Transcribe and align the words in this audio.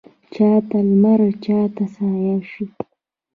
چا 0.33 0.49
ته 0.69 0.77
لمر 0.87 1.21
چا 1.43 1.59
ته 1.75 1.83
سایه 1.93 2.35
شي 2.51 2.65